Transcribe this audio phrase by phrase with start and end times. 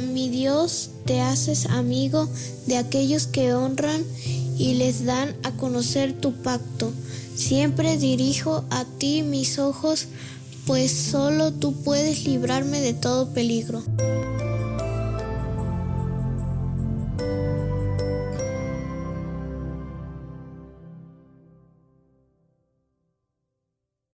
[0.00, 2.28] mi Dios, te haces amigo
[2.66, 4.04] de aquellos que honran
[4.58, 6.92] y les dan a conocer tu pacto.
[7.34, 10.06] Siempre dirijo a ti mis ojos,
[10.66, 13.82] pues solo tú puedes librarme de todo peligro.